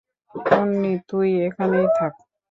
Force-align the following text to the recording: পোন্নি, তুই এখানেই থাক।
পোন্নি, 0.35 0.93
তুই 1.09 1.29
এখানেই 1.47 1.87
থাক। 1.97 2.13